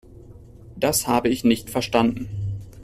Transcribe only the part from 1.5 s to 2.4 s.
verstanden.